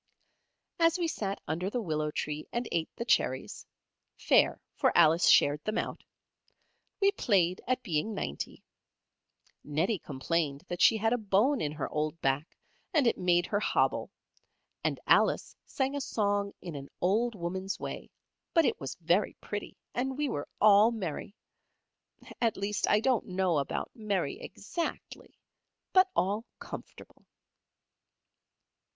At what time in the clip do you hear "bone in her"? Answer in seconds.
11.19-11.87